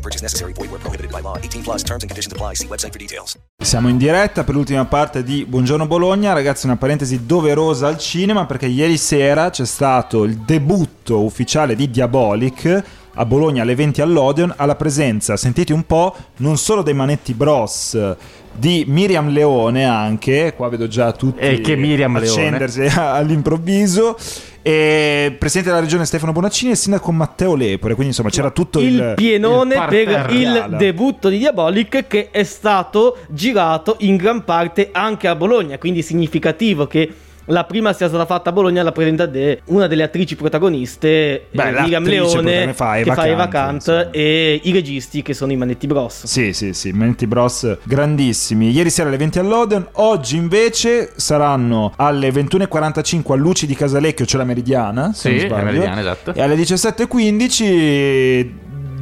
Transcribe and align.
No 0.00 0.08
purchase 0.08 0.22
necessary. 0.22 0.54
Void 0.54 0.70
where 0.70 0.80
prohibited 0.80 1.10
by 1.12 1.20
law. 1.20 1.36
18 1.36 1.62
plus 1.62 1.82
terms 1.82 2.02
and 2.02 2.08
conditions 2.08 2.32
apply. 2.32 2.54
See 2.54 2.66
website 2.66 2.90
for 2.92 2.98
details. 2.98 3.36
Siamo 3.62 3.88
in 3.88 3.98
diretta 3.98 4.44
per 4.44 4.54
l'ultima 4.54 4.86
parte 4.86 5.22
di 5.22 5.44
Buongiorno 5.44 5.86
Bologna, 5.86 6.32
ragazzi 6.32 6.64
una 6.64 6.76
parentesi 6.76 7.26
doverosa 7.26 7.86
al 7.88 7.98
cinema 7.98 8.46
perché 8.46 8.66
ieri 8.66 8.96
sera 8.96 9.50
c'è 9.50 9.66
stato 9.66 10.24
il 10.24 10.38
debutto 10.38 11.22
ufficiale 11.22 11.76
di 11.76 11.90
Diabolic 11.90 12.82
a 13.14 13.24
Bologna 13.24 13.62
alle 13.62 13.74
20 13.74 14.00
all'Odeon 14.00 14.54
alla 14.56 14.76
presenza, 14.76 15.36
sentite 15.36 15.72
un 15.72 15.84
po', 15.84 16.14
non 16.38 16.56
solo 16.56 16.82
dei 16.82 16.94
Manetti 16.94 17.34
Bros 17.34 17.98
di 18.52 18.84
Miriam 18.86 19.28
Leone 19.30 19.84
anche, 19.84 20.54
qua 20.56 20.68
vedo 20.68 20.88
già 20.88 21.12
tutti 21.12 21.40
E 21.40 21.60
che 21.60 21.76
Miriam 21.76 22.18
Leone? 22.18 22.28
accendersi 22.28 22.82
all'improvviso 22.96 24.16
e 24.62 25.34
presidente 25.38 25.70
della 25.70 25.82
regione 25.82 26.04
Stefano 26.04 26.32
Bonaccini 26.32 26.72
e 26.72 26.74
sindaco 26.74 27.10
Matteo 27.12 27.54
Lepore, 27.54 27.94
quindi 27.94 28.12
insomma 28.12 28.28
c'era 28.28 28.50
tutto 28.50 28.80
il, 28.80 28.94
il 28.94 29.12
pienone 29.16 29.74
il 29.74 29.84
per 29.88 30.30
il 30.32 30.74
debutto 30.76 31.28
di 31.28 31.38
Diabolic 31.38 32.06
che 32.06 32.28
è 32.30 32.42
stato 32.42 33.18
girato 33.28 33.96
in 34.00 34.16
gran 34.16 34.44
parte 34.44 34.90
anche 34.92 35.28
a 35.28 35.34
Bologna, 35.34 35.78
quindi 35.78 36.02
significativo 36.02 36.86
che 36.86 37.10
la 37.50 37.64
prima 37.64 37.92
sia 37.92 38.08
stata 38.08 38.26
fatta 38.26 38.50
a 38.50 38.52
Bologna 38.52 38.82
la 38.82 38.92
presenta 38.92 39.26
de 39.26 39.60
una 39.66 39.86
delle 39.86 40.02
attrici 40.02 40.36
protagoniste 40.36 41.46
Beh, 41.50 41.68
eh, 41.68 41.80
Miriam 41.82 42.04
Leone 42.04 42.66
che 42.66 42.74
fa 42.74 42.92
che 42.94 43.00
Eva 43.00 43.14
fa 43.14 43.26
Eva 43.26 43.48
Kant, 43.48 43.50
Kant 43.50 43.74
insomma. 43.74 44.10
e 44.10 44.60
i 44.62 44.72
registi 44.72 45.22
che 45.22 45.34
sono 45.34 45.52
i 45.52 45.56
Manetti 45.56 45.86
Bros. 45.86 46.24
Sì, 46.24 46.52
sì, 46.52 46.72
sì, 46.72 46.92
Menti 46.92 47.26
Bros 47.26 47.78
grandissimi. 47.82 48.70
Ieri 48.70 48.90
sera 48.90 49.08
alle 49.08 49.18
20 49.18 49.38
all'Odeon, 49.38 49.88
oggi 49.92 50.36
invece 50.36 51.12
saranno 51.16 51.92
alle 51.96 52.30
21.45 52.30 53.32
a 53.32 53.36
Luci 53.36 53.66
di 53.66 53.74
Casalecchio, 53.74 54.24
cioè 54.24 54.40
la 54.40 54.46
Meridiana, 54.46 55.12
se 55.12 55.38
Sì, 55.38 55.46
non 55.46 55.58
la. 55.58 55.64
Meridiana, 55.64 56.00
esatto. 56.00 56.34
E 56.34 56.42
alle 56.42 56.56
17.15 56.56 58.48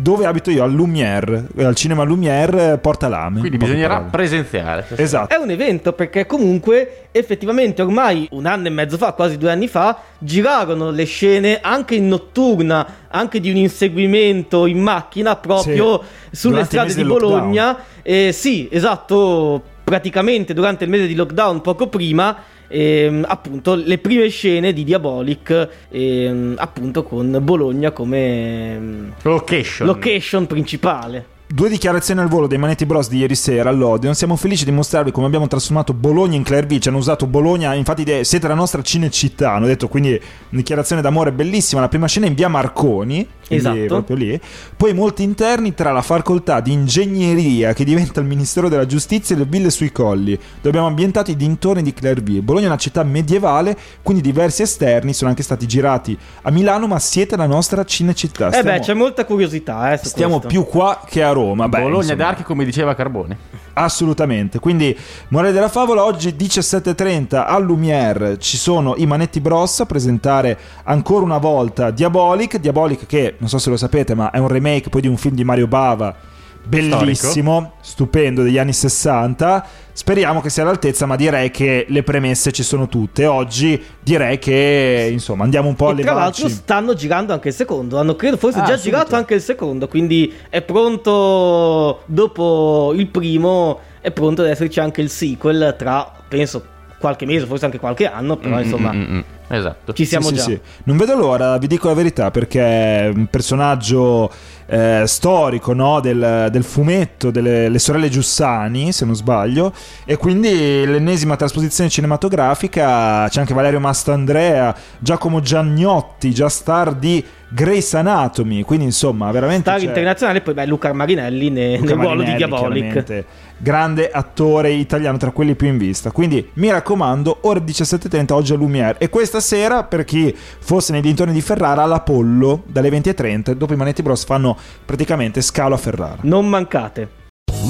dove 0.01 0.27
abito 0.27 0.51
io, 0.51 0.63
al 0.63 0.73
Lumière, 0.73 1.47
al 1.59 1.75
cinema 1.75 2.03
Lumière, 2.05 2.73
eh, 2.73 2.79
Porta 2.79 3.09
Lame. 3.09 3.41
Quindi 3.41 3.59
bisognerà 3.59 3.95
parole. 3.95 4.11
presenziare. 4.11 4.87
Esatto. 4.97 5.35
È 5.35 5.39
un 5.39 5.51
evento 5.51 5.93
perché 5.93 6.27
comunque 6.27 7.09
effettivamente 7.13 7.83
ormai 7.83 8.29
un 8.33 8.47
anno 8.47 8.69
e 8.69 8.71
mezzo 8.71 8.97
fa, 8.97 9.13
quasi 9.13 9.37
due 9.39 9.51
anni 9.51 9.69
fa, 9.69 10.01
girarono 10.19 10.91
le 10.91 11.05
scene 11.05 11.59
anche 11.61 11.97
in 11.97 12.09
notturna, 12.09 12.87
anche 13.09 13.41
di 13.41 13.51
un 13.51 13.57
inseguimento 13.57 14.67
in 14.67 14.81
macchina 14.81 15.37
proprio 15.37 16.03
sulle 16.31 16.65
Durante 16.65 16.71
strade 16.71 16.95
di. 16.95 17.05
Bologna. 17.05 17.77
Eh, 18.03 18.33
sì, 18.33 18.69
esatto, 18.71 19.63
praticamente 19.85 20.55
durante 20.55 20.85
il 20.85 20.91
mese 20.91 21.07
di 21.07 21.15
lockdown 21.15 21.61
poco 21.61 21.89
prima. 21.89 22.37
Ehm, 22.69 23.25
appunto 23.27 23.75
le 23.75 23.99
prime 23.99 24.29
scene 24.29 24.73
di 24.73 24.85
Diabolic 24.85 25.69
ehm, 25.91 26.55
appunto 26.59 27.03
con 27.03 27.39
Bologna 27.43 27.91
come 27.91 28.75
ehm, 28.75 29.13
Location. 29.23 29.87
location 29.87 30.47
principale 30.47 31.37
Due 31.51 31.71
dichiarazioni 31.71 32.21
al 32.21 32.29
volo 32.29 32.47
dei 32.47 32.59
Manetti 32.59 32.85
Bros 32.85 33.09
di 33.09 33.17
ieri 33.21 33.35
sera 33.35 33.71
all'Odeon. 33.71 34.15
Siamo 34.15 34.37
felici 34.37 34.67
di 34.67 34.71
mostrarvi 34.71 35.11
come 35.11 35.25
abbiamo 35.27 35.47
trasformato 35.49 35.95
Bologna 35.95 36.37
in 36.37 36.43
Clairvy. 36.43 36.79
Ci 36.79 36.89
hanno 36.91 36.99
usato 36.99 37.27
Bologna, 37.27 37.73
infatti 37.73 38.05
siete 38.23 38.47
la 38.49 38.53
nostra 38.55 38.83
cinecittà. 38.83 39.55
Hanno 39.55 39.65
detto 39.65 39.89
quindi 39.89 40.11
una 40.11 40.21
dichiarazione 40.51 41.01
d'amore 41.01 41.33
bellissima. 41.33 41.81
La 41.81 41.89
prima 41.89 42.07
scena 42.07 42.27
in 42.27 42.35
via 42.35 42.49
Marconi, 42.49 43.27
Esatto. 43.49 43.83
proprio 43.87 44.17
lì. 44.17 44.39
Poi 44.77 44.93
molti 44.93 45.23
interni 45.23 45.73
tra 45.73 45.91
la 45.91 46.03
facoltà 46.03 46.61
di 46.61 46.73
ingegneria 46.73 47.73
che 47.73 47.83
diventa 47.85 48.21
il 48.21 48.27
Ministero 48.27 48.69
della 48.69 48.85
Giustizia 48.85 49.35
e 49.35 49.39
le 49.39 49.47
ville 49.47 49.71
sui 49.71 49.91
colli. 49.91 50.35
Dove 50.37 50.69
abbiamo 50.69 50.87
ambientato 50.89 51.31
i 51.31 51.37
dintorni 51.37 51.81
di 51.81 51.95
Clairvy. 51.95 52.41
Bologna 52.43 52.67
è 52.67 52.69
una 52.69 52.77
città 52.77 53.03
medievale, 53.05 53.75
quindi 54.03 54.23
diversi 54.23 54.61
esterni 54.61 55.15
sono 55.15 55.31
anche 55.31 55.43
stati 55.43 55.67
girati 55.67 56.17
a 56.43 56.51
Milano, 56.51 56.87
ma 56.87 56.99
siete 56.99 57.37
la 57.39 57.47
nostra 57.47 57.87
cinecittà. 57.87 58.49
eh 58.49 58.53
Stiamo- 58.59 58.71
beh 58.71 58.81
c'è 58.81 58.93
molta 58.93 59.25
curiosità 59.25 59.93
eh, 59.95 59.97
Stiamo 59.97 60.41
questo. 60.41 60.49
più 60.49 60.67
qua 60.67 61.03
che 61.09 61.23
a 61.23 61.29
Roma. 61.31 61.37
Beh, 61.55 61.69
Bologna 61.69 61.97
insomma, 61.97 62.15
d'Archi, 62.15 62.43
come 62.43 62.65
diceva 62.65 62.95
Carbone. 62.95 63.37
Assolutamente. 63.75 64.59
Quindi, 64.59 64.97
morale 65.29 65.53
della 65.53 65.69
favola, 65.69 66.05
oggi 66.05 66.31
17.30 66.31 67.45
al 67.47 67.65
Lumière 67.65 68.39
ci 68.39 68.57
sono 68.57 68.95
i 68.97 69.07
Manetti 69.07 69.41
Bros 69.41 69.81
a 69.81 69.87
presentare 69.87 70.59
ancora 70.85 71.25
una 71.25 71.39
volta 71.39 71.91
Diabolic. 71.91 72.59
Diabolic 72.59 73.07
che, 73.07 73.37
non 73.39 73.49
so 73.49 73.59
se 73.59 73.71
lo 73.71 73.77
sapete, 73.77 74.15
ma 74.15 74.31
è 74.31 74.39
un 74.39 74.49
remake 74.49 74.89
poi 74.89 75.01
di 75.01 75.09
un 75.09 75.17
film 75.17 75.35
di 75.35 75.45
Mario 75.45 75.67
Bava. 75.67 76.37
Bellissimo, 76.69 77.73
stupendo 77.81 78.43
degli 78.43 78.59
anni 78.59 78.73
60. 78.73 79.67
Speriamo 79.93 80.41
che 80.41 80.51
sia 80.51 80.63
all'altezza, 80.63 81.07
ma 81.07 81.17
direi 81.17 81.51
che 81.51 81.87
le 81.89 82.03
premesse 82.03 82.53
ci 82.53 82.63
sono 82.63 82.89
tutte. 82.89 83.27
Oggi 83.27 83.83
direi 84.01 84.39
che, 84.39 85.09
insomma, 85.11 85.45
andiamo 85.45 85.69
un 85.69 85.75
po' 85.75 85.89
a 85.89 85.93
E 85.99 86.03
tra 86.03 86.13
l'altro 86.13 86.49
stanno 86.49 86.95
girando 86.95 87.33
anche 87.33 87.49
il 87.49 87.55
secondo. 87.55 87.99
Hanno 87.99 88.15
credo 88.15 88.37
forse 88.37 88.59
Ah, 88.59 88.65
già 88.65 88.77
subito. 88.77 88.97
girato 88.97 89.17
anche 89.17 89.35
il 89.35 89.41
secondo. 89.41 89.89
Quindi 89.89 90.33
è 90.49 90.63
pronto 90.63 92.03
dopo 92.07 92.93
il 92.95 93.09
primo. 93.09 93.81
È 94.01 94.11
pronto 94.11 94.43
ad 94.43 94.49
esserci 94.49 94.79
anche 94.79 95.01
il 95.01 95.11
sequel 95.11 95.75
tra 95.77 96.11
penso 96.29 96.77
qualche 96.99 97.27
mese, 97.27 97.47
forse 97.47 97.65
anche 97.65 97.79
qualche 97.79 98.07
anno. 98.07 98.37
Però 98.37 98.61
insomma, 98.61 98.93
Mm, 98.93 99.01
mm, 99.01 99.15
mm. 99.17 99.21
Esatto. 99.51 99.93
ci 99.95 100.05
siamo 100.05 100.29
Sì, 100.29 100.35
già. 100.35 100.43
sì, 100.43 100.51
sì. 100.53 100.61
Non 100.85 100.97
vedo 100.99 101.17
l'ora, 101.17 101.57
vi 101.59 101.67
dico 101.69 101.89
la 101.89 101.95
verità, 101.95 102.31
perché 102.31 102.61
è 102.61 103.09
un 103.15 103.27
personaggio 103.29 104.31
eh, 104.67 105.05
storico 105.07 105.73
no? 105.73 106.01
del, 106.01 106.49
del 106.51 106.63
fumetto 106.65 107.31
delle 107.31 107.69
le 107.71 107.79
sorelle 107.79 108.11
Giussani, 108.11 108.93
se 108.93 109.07
non 109.07 109.15
sbaglio, 109.15 109.73
e 110.05 110.17
quindi 110.19 110.85
l'ennesima 110.85 111.37
trasposizione 111.37 111.89
cinematografica. 111.89 113.27
C'è 113.29 113.41
anche 113.41 113.55
Valerio 113.55 113.81
Mastandrea, 113.81 114.75
Giacomo 114.99 115.41
Giannotti, 115.41 116.33
già 116.35 116.49
star 116.51 116.95
di 116.95 117.25
Grace 117.51 117.97
Anatomy. 117.97 118.63
Quindi, 118.63 118.85
insomma, 118.87 119.31
veramente. 119.31 119.63
Star 119.63 119.79
c'è- 119.81 119.87
internazionale, 119.87 120.41
poi 120.41 120.55
beh, 120.55 120.67
Luca 120.67 120.93
Marinelli 120.93 121.51
ne- 121.51 121.79
Luca 121.79 121.95
nel 121.95 122.05
ruolo 122.05 122.23
di 122.23 122.35
Diabolic. 122.35 123.25
Grande 123.61 124.11
attore 124.11 124.71
italiano 124.71 125.17
tra 125.19 125.31
quelli 125.33 125.55
più 125.57 125.67
in 125.67 125.79
vista. 125.79 126.11
Quindi 126.13 126.49
mi 126.55 126.71
raccomando, 126.71 127.39
ore 127.43 127.65
17.30 127.65 128.35
oggi 128.35 128.53
a 128.53 128.57
Lumière. 128.57 128.99
E 128.99 129.09
questa 129.09 129.41
sera, 129.41 129.83
per 129.83 130.05
chi 130.05 130.35
fosse 130.37 130.93
nei 130.93 131.01
dintorni 131.01 131.33
di 131.33 131.41
Ferrara, 131.41 131.83
all'Apollo 131.83 132.63
dalle 132.67 132.89
20.30. 132.91 133.55
Dopo 133.55 133.73
i 133.73 133.77
Manetti 133.77 134.03
Bros 134.03 134.25
fanno 134.25 134.57
praticamente 134.85 135.41
scalo 135.41 135.75
a 135.75 135.79
Ferrara. 135.79 136.19
Non 136.23 136.49
mancate. 136.49 137.17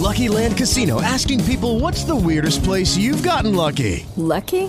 Lucky 0.01 0.29
Land 0.29 0.55
Casino 0.55 1.01
asking 1.01 1.43
people 1.43 1.81
what's 1.81 2.05
the 2.05 2.13
weirdest 2.13 2.61
place 2.63 2.97
you've 2.99 3.27
gotten 3.27 3.55
lucky? 3.55 4.05
Lucky? 4.15 4.69